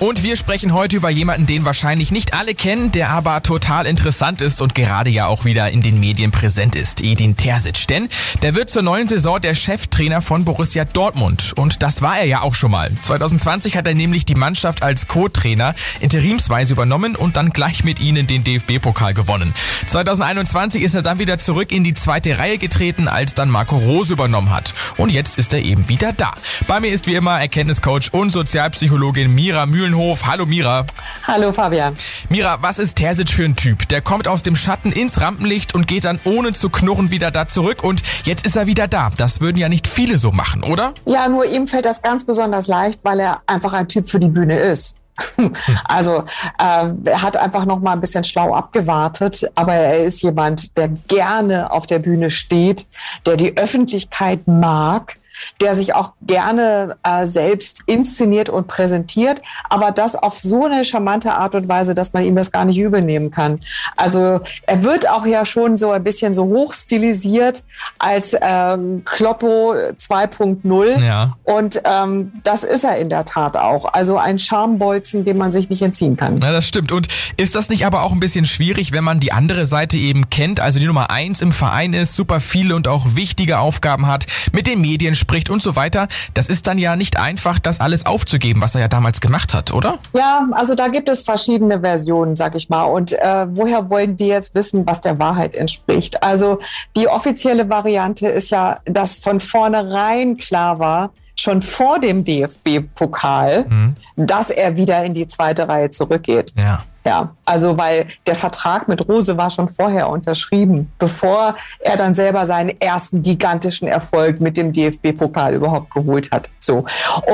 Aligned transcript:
Und 0.00 0.22
wir 0.22 0.36
sprechen 0.36 0.72
heute 0.72 0.96
über 0.96 1.10
jemanden, 1.10 1.44
den 1.44 1.66
wahrscheinlich 1.66 2.10
nicht 2.10 2.32
alle 2.32 2.54
kennen, 2.54 2.90
der 2.90 3.10
aber 3.10 3.42
total 3.42 3.84
interessant 3.84 4.40
ist 4.40 4.62
und 4.62 4.74
gerade 4.74 5.10
ja 5.10 5.26
auch 5.26 5.44
wieder 5.44 5.70
in 5.70 5.82
den 5.82 6.00
Medien 6.00 6.30
präsent 6.30 6.74
ist. 6.74 7.02
Edin 7.02 7.36
Terzic. 7.36 7.86
Denn 7.86 8.08
der 8.40 8.54
wird 8.54 8.70
zur 8.70 8.80
neuen 8.80 9.08
Saison 9.08 9.38
der 9.42 9.54
Cheftrainer 9.54 10.22
von 10.22 10.46
Borussia 10.46 10.86
Dortmund. 10.86 11.52
Und 11.54 11.82
das 11.82 12.00
war 12.00 12.18
er 12.18 12.24
ja 12.24 12.40
auch 12.40 12.54
schon 12.54 12.70
mal. 12.70 12.90
2020 13.02 13.76
hat 13.76 13.86
er 13.86 13.92
nämlich 13.92 14.24
die 14.24 14.34
Mannschaft 14.34 14.82
als 14.82 15.06
Co-Trainer 15.06 15.74
interimsweise 16.00 16.72
übernommen 16.72 17.14
und 17.14 17.36
dann 17.36 17.50
gleich 17.50 17.84
mit 17.84 18.00
ihnen 18.00 18.26
den 18.26 18.42
DFB-Pokal 18.42 19.12
gewonnen. 19.12 19.52
2021 19.86 20.82
ist 20.82 20.94
er 20.94 21.02
dann 21.02 21.18
wieder 21.18 21.38
zurück 21.38 21.72
in 21.72 21.84
die 21.84 21.92
zweite 21.92 22.38
Reihe 22.38 22.56
getreten, 22.56 23.06
als 23.06 23.34
dann 23.34 23.50
Marco 23.50 23.76
Rose 23.76 24.14
übernommen 24.14 24.50
hat. 24.50 24.72
Und 24.96 25.10
jetzt 25.10 25.36
ist 25.36 25.52
er 25.52 25.60
eben 25.60 25.90
wieder 25.90 26.14
da. 26.14 26.32
Bei 26.66 26.80
mir 26.80 26.88
ist 26.88 27.06
wie 27.06 27.16
immer 27.16 27.38
Erkenntniscoach 27.38 28.14
und 28.14 28.30
Sozialpsychologin 28.30 29.34
Mira 29.34 29.66
Mühlen 29.66 29.89
Mühlenhof. 29.90 30.26
Hallo 30.26 30.46
Mira. 30.46 30.86
Hallo 31.26 31.52
Fabian. 31.52 31.94
Mira, 32.28 32.58
was 32.60 32.78
ist 32.78 32.96
Terzic 32.96 33.30
für 33.30 33.44
ein 33.44 33.56
Typ? 33.56 33.88
Der 33.88 34.00
kommt 34.00 34.28
aus 34.28 34.42
dem 34.42 34.54
Schatten 34.56 34.92
ins 34.92 35.20
Rampenlicht 35.20 35.74
und 35.74 35.86
geht 35.86 36.04
dann 36.04 36.20
ohne 36.24 36.52
zu 36.52 36.70
knurren 36.70 37.10
wieder 37.10 37.30
da 37.30 37.48
zurück 37.48 37.82
und 37.82 38.02
jetzt 38.24 38.46
ist 38.46 38.56
er 38.56 38.66
wieder 38.66 38.86
da. 38.86 39.10
Das 39.16 39.40
würden 39.40 39.58
ja 39.58 39.68
nicht 39.68 39.86
viele 39.86 40.18
so 40.18 40.30
machen, 40.30 40.62
oder? 40.62 40.94
Ja, 41.06 41.28
nur 41.28 41.44
ihm 41.44 41.66
fällt 41.66 41.86
das 41.86 42.02
ganz 42.02 42.24
besonders 42.24 42.68
leicht, 42.68 43.04
weil 43.04 43.20
er 43.20 43.42
einfach 43.46 43.72
ein 43.72 43.88
Typ 43.88 44.08
für 44.08 44.20
die 44.20 44.28
Bühne 44.28 44.58
ist. 44.58 44.98
Also 45.84 46.24
äh, 46.58 46.88
er 47.04 47.22
hat 47.22 47.36
einfach 47.36 47.66
noch 47.66 47.80
mal 47.80 47.92
ein 47.92 48.00
bisschen 48.00 48.24
schlau 48.24 48.54
abgewartet, 48.54 49.50
aber 49.54 49.74
er 49.74 49.98
ist 50.04 50.22
jemand, 50.22 50.76
der 50.78 50.88
gerne 50.88 51.70
auf 51.70 51.86
der 51.86 51.98
Bühne 51.98 52.30
steht, 52.30 52.86
der 53.26 53.36
die 53.36 53.56
Öffentlichkeit 53.56 54.46
mag 54.46 55.16
der 55.60 55.74
sich 55.74 55.94
auch 55.94 56.12
gerne 56.22 56.96
äh, 57.02 57.24
selbst 57.24 57.80
inszeniert 57.86 58.48
und 58.48 58.66
präsentiert, 58.66 59.42
aber 59.68 59.90
das 59.90 60.14
auf 60.14 60.38
so 60.38 60.64
eine 60.64 60.84
charmante 60.84 61.34
Art 61.34 61.54
und 61.54 61.68
Weise, 61.68 61.94
dass 61.94 62.12
man 62.12 62.24
ihm 62.24 62.36
das 62.36 62.52
gar 62.52 62.64
nicht 62.64 62.78
übel 62.78 63.02
nehmen 63.02 63.30
kann. 63.30 63.60
Also 63.96 64.40
er 64.66 64.82
wird 64.82 65.08
auch 65.08 65.26
ja 65.26 65.44
schon 65.44 65.76
so 65.76 65.90
ein 65.90 66.04
bisschen 66.04 66.34
so 66.34 66.44
hochstilisiert 66.44 67.64
als 67.98 68.34
ähm, 68.40 69.02
Kloppo 69.04 69.72
2.0 69.74 71.04
ja. 71.04 71.36
und 71.44 71.80
ähm, 71.84 72.32
das 72.42 72.64
ist 72.64 72.84
er 72.84 72.96
in 72.98 73.08
der 73.08 73.24
Tat 73.24 73.56
auch. 73.56 73.92
Also 73.92 74.18
ein 74.18 74.38
Schambolzen, 74.38 75.24
dem 75.24 75.38
man 75.38 75.52
sich 75.52 75.68
nicht 75.68 75.82
entziehen 75.82 76.16
kann. 76.16 76.38
Na, 76.40 76.52
das 76.52 76.66
stimmt. 76.66 76.92
Und 76.92 77.08
ist 77.36 77.54
das 77.54 77.68
nicht 77.68 77.86
aber 77.86 78.02
auch 78.02 78.12
ein 78.12 78.20
bisschen 78.20 78.44
schwierig, 78.44 78.92
wenn 78.92 79.04
man 79.04 79.20
die 79.20 79.32
andere 79.32 79.66
Seite 79.66 79.96
eben 79.96 80.30
kennt, 80.30 80.60
also 80.60 80.78
die 80.78 80.86
Nummer 80.86 81.10
eins 81.10 81.42
im 81.42 81.52
Verein 81.52 81.92
ist, 81.92 82.14
super 82.14 82.40
viele 82.40 82.74
und 82.74 82.88
auch 82.88 83.16
wichtige 83.16 83.58
Aufgaben 83.58 84.06
hat, 84.06 84.26
mit 84.52 84.66
den 84.66 84.80
Medien 84.80 85.14
spricht, 85.14 85.29
spricht 85.30 85.48
und 85.48 85.62
so 85.62 85.76
weiter. 85.76 86.08
Das 86.34 86.48
ist 86.48 86.66
dann 86.66 86.76
ja 86.76 86.96
nicht 86.96 87.16
einfach, 87.16 87.60
das 87.60 87.78
alles 87.78 88.04
aufzugeben, 88.04 88.60
was 88.60 88.74
er 88.74 88.80
ja 88.80 88.88
damals 88.88 89.20
gemacht 89.20 89.54
hat, 89.54 89.72
oder? 89.72 90.00
Ja, 90.12 90.48
also 90.50 90.74
da 90.74 90.88
gibt 90.88 91.08
es 91.08 91.22
verschiedene 91.22 91.80
Versionen, 91.80 92.34
sag 92.34 92.56
ich 92.56 92.68
mal. 92.68 92.82
Und 92.82 93.12
äh, 93.12 93.46
woher 93.48 93.88
wollen 93.90 94.18
wir 94.18 94.26
jetzt 94.26 94.56
wissen, 94.56 94.84
was 94.88 95.00
der 95.02 95.20
Wahrheit 95.20 95.54
entspricht? 95.54 96.20
Also 96.24 96.58
die 96.96 97.06
offizielle 97.06 97.70
Variante 97.70 98.26
ist 98.26 98.50
ja, 98.50 98.80
dass 98.86 99.18
von 99.18 99.38
vornherein 99.38 100.36
klar 100.36 100.80
war, 100.80 101.12
schon 101.36 101.62
vor 101.62 102.00
dem 102.00 102.24
DFB-Pokal, 102.24 103.66
mhm. 103.68 103.94
dass 104.16 104.50
er 104.50 104.76
wieder 104.76 105.04
in 105.04 105.14
die 105.14 105.28
zweite 105.28 105.68
Reihe 105.68 105.90
zurückgeht. 105.90 106.52
Ja. 106.56 106.82
Ja, 107.04 107.34
also 107.46 107.78
weil 107.78 108.08
der 108.26 108.34
Vertrag 108.34 108.86
mit 108.86 109.08
Rose 109.08 109.38
war 109.38 109.48
schon 109.48 109.70
vorher 109.70 110.10
unterschrieben, 110.10 110.92
bevor 110.98 111.56
er 111.78 111.96
dann 111.96 112.12
selber 112.14 112.44
seinen 112.44 112.78
ersten 112.78 113.22
gigantischen 113.22 113.88
Erfolg 113.88 114.40
mit 114.40 114.58
dem 114.58 114.72
DFB-Pokal 114.72 115.54
überhaupt 115.54 115.94
geholt 115.94 116.30
hat. 116.30 116.50
So. 116.58 116.84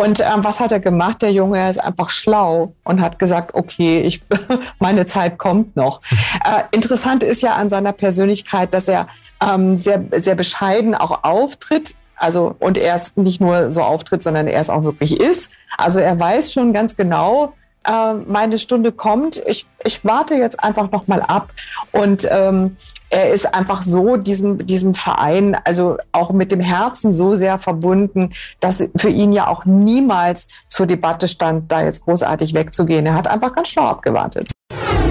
Und 0.00 0.20
ähm, 0.20 0.42
was 0.42 0.60
hat 0.60 0.70
er 0.70 0.78
gemacht? 0.78 1.22
Der 1.22 1.32
Junge 1.32 1.58
er 1.58 1.70
ist 1.70 1.82
einfach 1.82 2.10
schlau 2.10 2.74
und 2.84 3.00
hat 3.00 3.18
gesagt, 3.18 3.54
okay, 3.54 4.00
ich, 4.00 4.22
meine 4.78 5.06
Zeit 5.06 5.38
kommt 5.38 5.76
noch. 5.76 6.00
Äh, 6.44 6.62
interessant 6.70 7.24
ist 7.24 7.42
ja 7.42 7.54
an 7.54 7.70
seiner 7.70 7.92
Persönlichkeit, 7.92 8.74
dass 8.74 8.88
er 8.88 9.08
ähm, 9.40 9.74
sehr, 9.76 10.02
sehr 10.16 10.34
bescheiden 10.34 10.94
auch 10.94 11.24
auftritt. 11.24 11.94
Also, 12.16 12.54
und 12.58 12.78
er 12.78 12.94
ist 12.94 13.16
nicht 13.16 13.40
nur 13.40 13.70
so 13.70 13.82
auftritt, 13.82 14.22
sondern 14.22 14.46
er 14.46 14.60
es 14.60 14.70
auch 14.70 14.82
wirklich 14.82 15.18
ist. 15.18 15.52
Also 15.76 16.00
er 16.00 16.18
weiß 16.18 16.52
schon 16.52 16.72
ganz 16.72 16.96
genau, 16.96 17.54
äh, 17.86 18.14
meine 18.14 18.58
Stunde 18.58 18.92
kommt. 18.92 19.42
Ich, 19.46 19.66
ich 19.84 20.04
warte 20.04 20.34
jetzt 20.34 20.62
einfach 20.62 20.90
noch 20.90 21.06
mal 21.06 21.22
ab. 21.22 21.52
Und 21.92 22.26
ähm, 22.30 22.76
er 23.10 23.30
ist 23.30 23.54
einfach 23.54 23.82
so 23.82 24.16
diesem, 24.16 24.66
diesem 24.66 24.94
Verein, 24.94 25.56
also 25.64 25.96
auch 26.12 26.30
mit 26.32 26.52
dem 26.52 26.60
Herzen 26.60 27.12
so 27.12 27.34
sehr 27.34 27.58
verbunden, 27.58 28.32
dass 28.60 28.84
für 28.96 29.10
ihn 29.10 29.32
ja 29.32 29.46
auch 29.46 29.64
niemals 29.64 30.48
zur 30.68 30.86
Debatte 30.86 31.28
stand, 31.28 31.70
da 31.70 31.82
jetzt 31.82 32.04
großartig 32.04 32.54
wegzugehen. 32.54 33.06
Er 33.06 33.14
hat 33.14 33.26
einfach 33.26 33.54
ganz 33.54 33.68
schlau 33.68 33.86
abgewartet. 33.86 34.50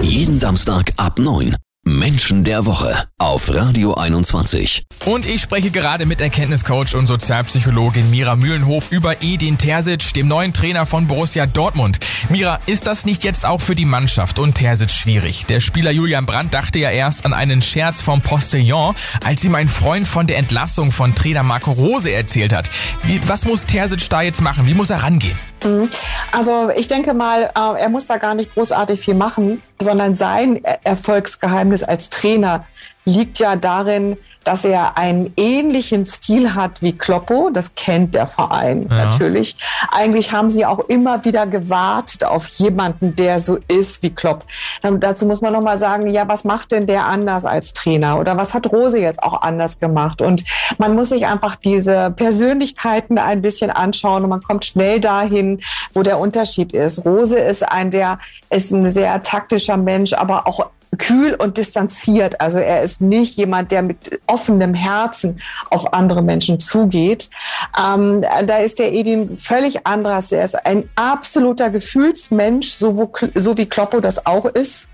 Jeden 0.02 0.38
Samstag 0.38 0.94
ab 0.98 1.18
neun. 1.18 1.56
Menschen 1.88 2.44
der 2.44 2.66
Woche 2.66 3.06
auf 3.20 3.54
Radio 3.54 3.94
21. 3.94 4.88
Und 5.06 5.28
ich 5.28 5.40
spreche 5.40 5.70
gerade 5.70 6.08
mit 6.08 6.20
Erkenntniscoach 6.20 6.96
und 6.96 7.06
Sozialpsychologin 7.06 8.10
Mira 8.10 8.36
Mühlenhof 8.36 8.92
über 8.92 9.22
Edin 9.22 9.60
Terzic, 9.60 10.12
dem 10.16 10.28
neuen 10.28 10.52
Trainer 10.52 10.88
von 10.88 11.06
Borussia 11.06 11.46
Dortmund. 11.46 12.00
Mira, 12.30 12.60
ist 12.66 12.88
das 12.88 13.06
nicht 13.06 13.24
jetzt 13.24 13.46
auch 13.46 13.62
für 13.62 13.76
die 13.76 13.86
Mannschaft 13.86 14.40
und 14.40 14.56
Terzic 14.56 14.90
schwierig? 14.90 15.46
Der 15.46 15.60
Spieler 15.60 15.92
Julian 15.92 16.26
Brandt 16.26 16.56
dachte 16.56 16.80
ja 16.80 16.90
erst 16.90 17.24
an 17.24 17.34
einen 17.34 17.62
Scherz 17.62 18.02
vom 18.02 18.20
Postillon, 18.22 18.96
als 19.24 19.44
ihm 19.44 19.54
ein 19.54 19.68
Freund 19.68 20.08
von 20.08 20.26
der 20.26 20.38
Entlassung 20.38 20.92
von 20.92 21.14
Trainer 21.14 21.44
Marco 21.44 21.72
Rose 21.72 22.12
erzählt 22.12 22.52
hat. 22.52 22.68
Wie, 23.04 23.22
was 23.28 23.46
muss 23.46 23.68
Terzic 23.68 24.10
da 24.10 24.24
jetzt 24.24 24.42
machen? 24.42 24.66
Wie 24.66 24.74
muss 24.74 24.90
er 24.90 25.04
rangehen? 25.04 25.38
Mhm. 25.66 25.90
Also 26.32 26.70
ich 26.70 26.88
denke 26.88 27.14
mal, 27.14 27.44
äh, 27.56 27.82
er 27.82 27.90
muss 27.90 28.06
da 28.06 28.18
gar 28.18 28.36
nicht 28.36 28.54
großartig 28.54 29.00
viel 29.00 29.16
machen, 29.16 29.62
sondern 29.80 30.16
sein 30.16 30.64
Erfolgsgeheimnis 30.84 31.84
als 31.84 32.10
Trainer 32.10 32.66
liegt 33.06 33.40
ja 33.40 33.56
darin, 33.56 34.18
dass 34.46 34.64
er 34.64 34.98
einen 34.98 35.34
ähnlichen 35.38 36.06
Stil 36.06 36.54
hat 36.54 36.82
wie 36.82 36.96
Kloppo. 36.96 37.50
Das 37.52 37.74
kennt 37.76 38.14
der 38.14 38.28
Verein 38.28 38.88
ja. 38.90 39.06
natürlich. 39.06 39.58
Eigentlich 39.92 40.32
haben 40.32 40.50
sie 40.50 40.66
auch 40.66 40.80
immer 40.88 41.26
wieder 41.26 41.48
gewartet 41.48 42.24
auf 42.24 42.48
jemanden, 42.48 43.16
der 43.16 43.40
so 43.40 43.58
ist 43.68 44.04
wie 44.04 44.12
Klopp. 44.12 44.46
Dann, 44.82 45.00
dazu 45.00 45.26
muss 45.26 45.42
man 45.42 45.54
noch 45.54 45.64
mal 45.64 45.78
sagen, 45.78 46.08
ja, 46.08 46.28
was 46.28 46.44
macht 46.44 46.72
denn 46.72 46.86
der 46.86 47.08
anders 47.08 47.46
als 47.46 47.74
Trainer? 47.74 48.20
Oder 48.20 48.38
was 48.38 48.54
hat 48.54 48.72
Rose 48.72 49.00
jetzt 49.00 49.22
auch 49.24 49.42
anders 49.42 49.80
gemacht? 49.80 50.22
Und 50.22 50.44
man 50.78 50.96
muss 50.96 51.10
sich 51.10 51.26
einfach 51.26 51.56
diese 51.56 52.12
Persönlichkeiten 52.12 53.18
ein 53.18 53.42
bisschen 53.42 53.72
anschauen 53.72 54.24
und 54.24 54.30
man 54.30 54.44
kommt 54.44 54.64
schnell 54.64 55.00
dahin, 55.00 55.60
wo 55.94 56.04
der 56.04 56.20
Unterschied 56.20 56.72
ist. 56.72 57.04
Rose 57.04 57.40
ist 57.40 57.68
ein, 57.68 57.90
der 57.90 58.20
ist 58.52 58.72
ein 58.72 58.88
sehr 58.88 59.24
taktischer 59.24 59.78
Mensch, 59.78 60.14
aber 60.14 60.46
auch 60.46 60.68
kühl 60.98 61.34
und 61.36 61.58
distanziert. 61.58 62.42
Also 62.42 62.60
er 62.60 62.82
ist 62.82 63.02
nicht 63.02 63.38
jemand, 63.38 63.72
der 63.72 63.82
mit 63.82 64.20
offenem 64.28 64.74
Herzen 64.74 65.42
auf 65.70 65.94
andere 65.94 66.22
Menschen 66.22 66.60
zugeht. 66.60 67.30
Ähm, 67.78 68.22
da 68.22 68.58
ist 68.58 68.80
der 68.80 68.94
Edin 68.94 69.36
völlig 69.36 69.86
anders. 69.86 70.32
Er 70.32 70.44
ist 70.44 70.56
ein 70.66 70.90
absoluter 70.96 71.70
Gefühlsmensch, 71.70 72.72
so, 72.72 72.98
wo, 72.98 73.12
so 73.36 73.58
wie 73.58 73.66
Kloppo 73.66 74.00
das 74.00 74.26
auch 74.26 74.46
ist. 74.46 74.90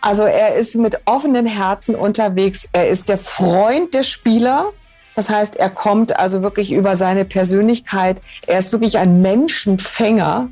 Also 0.00 0.24
er 0.24 0.54
ist 0.54 0.74
mit 0.76 0.98
offenem 1.06 1.46
Herzen 1.46 1.94
unterwegs. 1.94 2.68
Er 2.72 2.88
ist 2.88 3.08
der 3.08 3.18
Freund 3.18 3.94
der 3.94 4.02
Spieler. 4.02 4.72
Das 5.14 5.30
heißt, 5.30 5.56
er 5.56 5.70
kommt 5.70 6.18
also 6.18 6.42
wirklich 6.42 6.70
über 6.70 6.94
seine 6.94 7.24
Persönlichkeit. 7.24 8.20
Er 8.46 8.58
ist 8.58 8.72
wirklich 8.72 8.98
ein 8.98 9.22
Menschenfänger 9.22 10.50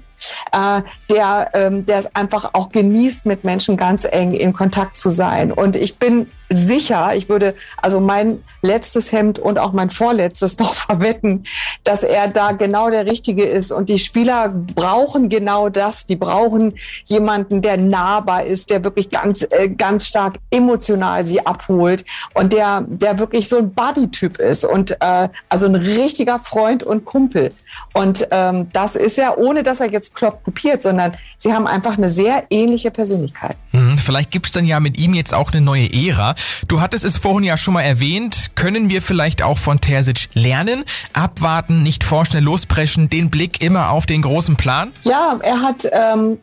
äh, 0.53 0.83
der, 1.11 1.51
ähm, 1.55 1.87
der 1.87 1.99
es 1.99 2.15
einfach 2.15 2.51
auch 2.55 2.71
genießt, 2.71 3.27
mit 3.27 3.45
Menschen 3.45 3.77
ganz 3.77 4.07
eng 4.11 4.33
in 4.33 4.53
Kontakt 4.53 4.97
zu 4.97 5.09
sein. 5.09 5.53
Und 5.53 5.77
ich 5.77 5.99
bin 5.99 6.31
sicher, 6.55 7.13
ich 7.15 7.29
würde 7.29 7.55
also 7.77 8.01
mein 8.01 8.43
letztes 8.65 9.13
Hemd 9.13 9.39
und 9.39 9.59
auch 9.59 9.73
mein 9.73 9.91
vorletztes 9.91 10.59
noch 10.65 10.75
verwetten, 10.75 11.45
dass 11.85 12.03
er 12.03 12.29
da 12.29 12.53
genau 12.53 12.91
der 12.91 13.07
Richtige 13.07 13.45
ist. 13.45 13.71
Und 13.71 13.89
die 13.89 13.99
Spieler 13.99 14.49
brauchen 14.49 15.29
genau 15.29 15.69
das. 15.69 16.07
Die 16.07 16.17
brauchen 16.17 16.75
jemanden, 17.05 17.63
der 17.63 17.77
nahbar 17.77 18.45
ist, 18.45 18.71
der 18.71 18.83
wirklich 18.83 19.11
ganz, 19.11 19.47
äh, 19.51 19.69
ganz 19.69 20.07
stark 20.07 20.39
emotional 20.51 21.27
sie 21.27 21.45
abholt 21.45 22.05
und 22.33 22.53
der, 22.53 22.85
der 22.87 23.19
wirklich 23.19 23.49
so 23.49 23.59
ein 23.59 23.73
Buddy-Typ 23.73 24.39
ist 24.39 24.65
und 24.65 24.97
äh, 25.01 25.29
also 25.49 25.67
ein 25.67 25.75
richtiger 25.75 26.39
Freund 26.39 26.83
und 26.83 27.05
Kumpel. 27.05 27.53
Und 27.93 28.27
ähm, 28.31 28.69
das 28.73 28.97
ist 28.97 29.19
ja, 29.19 29.37
ohne 29.37 29.63
dass 29.63 29.81
er 29.81 29.91
jetzt 29.91 30.15
Klopp 30.15 30.43
kopiert, 30.45 30.83
sondern 30.83 31.17
sie 31.37 31.53
haben 31.53 31.67
einfach 31.67 31.97
eine 31.97 32.09
sehr 32.09 32.45
ähnliche 32.51 32.91
Persönlichkeit. 32.91 33.57
Hm, 33.71 33.99
vielleicht 33.99 34.31
gibt 34.31 34.47
es 34.47 34.53
dann 34.53 34.65
ja 34.65 34.81
mit 34.81 34.99
ihm 34.99 35.15
jetzt 35.15 35.35
auch 35.35 35.53
eine 35.53 35.61
neue 35.61 35.93
Ära. 35.93 36.35
Du 36.69 36.81
hattest 36.81 37.05
es 37.05 37.19
vorhin 37.19 37.45
ja 37.45 37.57
schon 37.57 37.75
mal 37.75 37.83
erwähnt. 37.83 38.53
Können 38.55 38.89
wir 38.89 39.03
vielleicht 39.03 39.43
auch 39.43 39.59
von 39.59 39.81
Terzic 39.81 40.29
lernen? 40.35 40.85
Abwarten, 41.13 41.83
nicht 41.83 42.05
vorschnell 42.05 42.43
lospreschen, 42.43 43.11
den 43.11 43.31
Blick 43.31 43.63
immer 43.63 43.91
auf 43.91 44.07
den 44.07 44.23
großen 44.23 44.57
Plan? 44.57 44.93
Ja, 45.03 45.39
er 45.43 45.61
hat 45.61 45.89
ähm, 45.93 46.39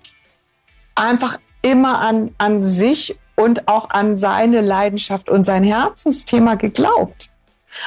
einfach 0.95 1.37
immer 1.61 1.99
an, 1.99 2.31
an 2.37 2.63
sich 2.63 3.15
und 3.35 3.67
auch 3.67 3.89
an 3.89 4.17
seine 4.17 4.61
Leidenschaft 4.61 5.29
und 5.29 5.43
sein 5.43 5.63
Herzensthema 5.63 6.55
geglaubt. 6.55 7.30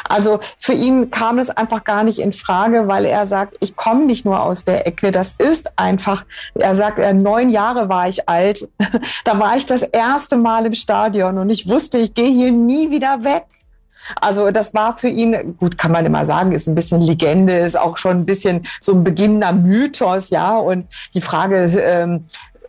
Also 0.09 0.41
für 0.59 0.73
ihn 0.73 1.11
kam 1.11 1.39
es 1.39 1.51
einfach 1.51 1.85
gar 1.85 2.05
nicht 2.05 2.19
in 2.19 2.33
Frage, 2.33 2.89
weil 2.89 3.05
er 3.05 3.27
sagt, 3.27 3.57
ich 3.61 3.77
komme 3.77 4.07
nicht 4.07 4.25
nur 4.25 4.43
aus 4.43 4.65
der 4.65 4.87
Ecke. 4.87 5.13
Das 5.13 5.35
ist 5.35 5.79
einfach, 5.79 6.25
er 6.55 6.75
sagt, 6.75 6.99
äh, 6.99 7.13
neun 7.13 7.51
Jahre 7.51 7.89
war 7.89 8.09
ich 8.09 8.29
alt. 8.29 8.69
da 9.25 9.39
war 9.39 9.57
ich 9.57 9.67
das 9.67 9.83
erste 9.83 10.37
Mal 10.37 10.67
im 10.67 10.75
Stadion 10.75 11.39
und 11.39 11.51
ich 11.51 11.69
wusste, 11.69 11.99
ich 11.99 12.15
gehe 12.15 12.31
hier 12.31 12.53
nie 12.53 12.91
wieder 12.91 13.25
weg. 13.25 13.45
Also 14.21 14.51
das 14.51 14.75
war 14.75 14.97
für 14.97 15.09
ihn, 15.09 15.57
gut, 15.59 15.79
kann 15.79 15.93
man 15.93 16.05
immer 16.05 16.27
sagen, 16.27 16.53
ist 16.53 16.67
ein 16.67 16.75
bisschen 16.75 17.01
Legende, 17.01 17.57
ist 17.57 17.79
auch 17.79 17.97
schon 17.97 18.19
ein 18.19 18.27
bisschen 18.27 18.67
so 18.81 18.93
ein 18.93 19.05
beginnender 19.05 19.53
Mythos, 19.53 20.31
ja. 20.31 20.59
Und 20.59 20.87
die 21.15 21.21
Frage, 21.21 21.65
ähm, 21.81 22.25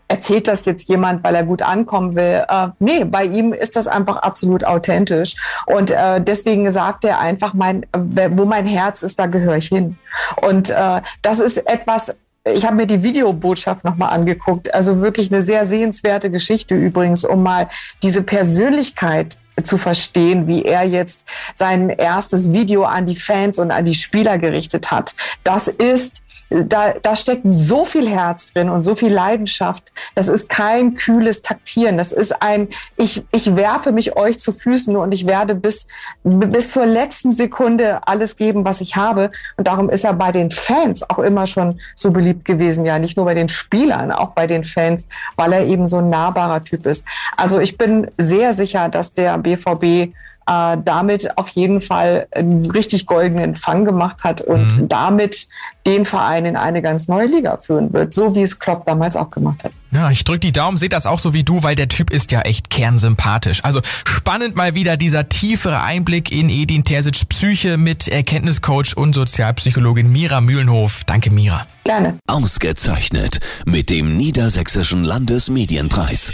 erzählt 0.08 0.48
das 0.48 0.66
jetzt 0.66 0.88
jemand, 0.90 1.24
weil 1.24 1.36
er 1.36 1.44
gut 1.44 1.62
ankommen 1.62 2.16
will. 2.16 2.46
Äh, 2.48 2.68
nee, 2.80 3.04
bei 3.04 3.26
ihm 3.26 3.54
ist 3.54 3.76
das 3.76 3.88
einfach 3.88 4.18
absolut 4.18 4.64
authentisch. 4.64 5.36
Und 5.66 5.92
äh, 5.92 6.22
deswegen 6.22 6.70
sagt 6.72 7.04
er 7.06 7.20
einfach, 7.20 7.54
mein, 7.54 7.84
äh, 7.94 8.30
wo 8.32 8.46
mein 8.46 8.66
Herz 8.66 9.04
ist, 9.04 9.20
da 9.20 9.26
gehöre 9.26 9.58
ich 9.58 9.68
hin. 9.68 9.98
Und 10.42 10.70
äh, 10.70 11.02
das 11.22 11.40
ist 11.40 11.58
etwas, 11.68 12.16
ich 12.44 12.66
habe 12.66 12.76
mir 12.76 12.86
die 12.86 13.02
Videobotschaft 13.02 13.84
nochmal 13.84 14.14
angeguckt. 14.14 14.74
Also 14.74 15.02
wirklich 15.02 15.32
eine 15.32 15.42
sehr 15.42 15.66
sehenswerte 15.66 16.30
Geschichte 16.30 16.76
übrigens, 16.76 17.26
um 17.26 17.42
mal 17.42 17.70
diese 18.04 18.22
Persönlichkeit 18.22 19.38
zu 19.64 19.78
verstehen, 19.78 20.48
wie 20.48 20.64
er 20.64 20.84
jetzt 20.84 21.28
sein 21.54 21.90
erstes 21.90 22.54
Video 22.54 22.84
an 22.84 23.08
die 23.08 23.16
Fans 23.16 23.58
und 23.58 23.72
an 23.72 23.86
die 23.86 23.94
Spieler 23.94 24.38
gerichtet 24.38 24.92
hat. 24.92 25.16
Das 25.44 25.68
ist 25.68 26.25
da, 26.50 26.94
da 27.02 27.16
steckt 27.16 27.44
so 27.48 27.86
viel 27.86 28.08
Herz 28.08 28.54
drin 28.54 28.70
und 28.70 28.84
so 28.84 28.96
viel 28.96 29.12
Leidenschaft. 29.12 29.92
Das 30.14 30.28
ist 30.28 30.50
kein 30.50 30.96
kühles 30.96 31.42
Taktieren. 31.42 31.98
Das 31.98 32.12
ist 32.12 32.42
ein, 32.42 32.70
ich, 32.98 33.26
ich 33.32 33.56
werfe 33.56 33.92
mich 33.92 34.16
euch 34.16 34.40
zu 34.40 34.52
Füßen 34.52 34.96
und 34.96 35.12
ich 35.12 35.26
werde 35.26 35.56
bis, 35.56 35.88
bis 36.24 36.72
zur 36.72 36.86
letzten 36.86 37.32
Sekunde 37.32 38.08
alles 38.08 38.36
geben, 38.36 38.64
was 38.64 38.82
ich 38.82 38.96
habe. 38.96 39.32
Und 39.58 39.68
darum 39.68 39.90
ist 39.90 40.06
er 40.06 40.14
bei 40.14 40.32
den 40.32 40.52
Fans 40.52 41.08
auch 41.10 41.20
immer 41.20 41.48
schon 41.48 41.80
so 41.96 42.12
beliebt 42.12 42.46
gewesen. 42.46 42.86
Ja, 42.86 43.00
nicht 43.00 43.18
nur 43.18 43.26
bei 43.26 43.34
den 43.34 43.50
Spielern, 43.50 44.12
auch 44.12 44.30
bei 44.30 44.48
den 44.48 44.64
Fans, 44.64 45.08
weil 45.36 45.52
er 45.54 45.66
eben 45.66 45.88
so 45.88 45.98
ein 45.98 46.10
nahbarer 46.10 46.64
Typ 46.64 46.86
ist. 46.86 47.08
Also 47.38 47.60
ich 47.60 47.78
bin 47.78 48.12
sehr 48.18 48.54
sicher, 48.54 48.90
dass 48.90 49.14
der 49.14 49.38
BVB 49.38 50.14
äh, 50.48 50.78
damit 50.84 51.38
auf 51.38 51.50
jeden 51.50 51.82
Fall 51.82 52.28
einen 52.32 52.70
richtig 52.70 53.06
goldenen 53.06 53.56
Fang 53.56 53.86
gemacht 53.86 54.24
hat 54.24 54.42
und 54.42 54.82
mhm. 54.82 54.90
damit 54.90 55.48
den 55.88 56.06
Verein 56.06 56.46
in 56.46 56.56
eine 56.56 56.82
ganz 56.82 57.08
neue 57.08 57.28
Liga 57.28 57.58
führen 57.58 57.94
wird, 57.94 58.14
so 58.14 58.36
wie 58.36 58.42
es 58.42 58.60
Klopp 58.60 58.86
damals 58.86 59.16
auch 59.16 59.30
gemacht 59.30 59.64
hat. 59.64 59.72
Ja, 59.92 60.10
ich 60.10 60.24
drücke 60.24 60.40
die 60.40 60.52
Daumen, 60.52 60.78
seht 60.78 60.94
das 60.94 61.06
auch 61.06 61.20
so 61.20 61.34
wie 61.34 61.44
du, 61.44 61.64
weil 61.64 61.76
der 61.76 61.88
Typ 61.88 62.12
ist 62.12 62.32
ja 62.32 62.42
echt 62.42 62.70
kernsympathisch. 62.70 63.64
Also 63.64 63.82
spannend 63.84 64.56
mal 64.56 64.76
wieder 64.76 64.98
dieser 64.98 65.30
tiefere 65.30 65.82
Einblick 65.82 66.32
in 66.32 66.50
Edin 66.50 66.84
Terzic 66.84 67.30
Psyche 67.30 67.78
mit 67.78 68.08
Erkenntniscoach 68.08 68.98
und 68.98 69.14
Sozialpsychologin 69.14 70.12
Mira 70.12 70.42
Mühlenhof. 70.42 71.04
Danke, 71.06 71.32
Mira. 71.32 71.66
Gerne. 71.84 72.18
Ausgezeichnet 72.28 73.40
mit 73.66 73.90
dem 73.90 74.16
Niedersächsischen 74.16 75.04
Landesmedienpreis. 75.04 76.34